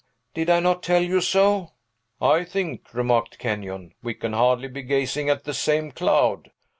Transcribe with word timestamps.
did 0.33 0.49
I 0.49 0.59
not 0.59 0.81
tell 0.81 1.03
you 1.03 1.21
so?" 1.21 1.73
"I 2.19 2.43
think," 2.43 2.91
remarked 2.91 3.37
Kenyon, 3.37 3.93
"we 4.01 4.15
can 4.15 4.33
hardly 4.33 4.67
be 4.67 4.81
gazing 4.81 5.29
at 5.29 5.43
the 5.43 5.53
same 5.53 5.91
cloud. 5.91 6.49